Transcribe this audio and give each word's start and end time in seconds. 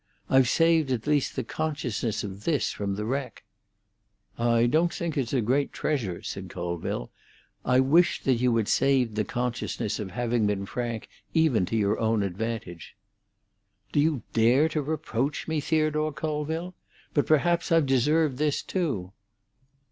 I've 0.31 0.49
saved 0.49 0.91
at 0.91 1.05
least 1.05 1.35
the 1.35 1.43
consciousness 1.43 2.23
of 2.23 2.43
this 2.43 2.71
from 2.71 2.95
the 2.95 3.05
wreck." 3.05 3.43
"I 4.35 4.65
don't 4.65 4.91
think 4.91 5.15
it's 5.15 5.31
a 5.31 5.41
great 5.41 5.71
treasure," 5.71 6.23
said 6.23 6.49
Colville. 6.49 7.11
"I 7.63 7.81
wish 7.81 8.23
that 8.23 8.37
you 8.41 8.55
had 8.55 8.67
saved 8.67 9.13
the 9.15 9.23
consciousness 9.23 9.99
of 9.99 10.09
having 10.09 10.47
been 10.47 10.65
frank 10.65 11.07
even 11.35 11.67
to 11.67 11.75
your 11.77 11.99
own 11.99 12.23
advantage." 12.23 12.95
"Do 13.91 13.99
you 13.99 14.23
dare 14.33 14.67
to 14.69 14.81
reproach 14.81 15.47
me, 15.47 15.59
Theodore 15.61 16.11
Colville? 16.11 16.73
But 17.13 17.27
perhaps 17.27 17.71
I've 17.71 17.85
deserved 17.85 18.37
this 18.39 18.63
too." 18.63 19.13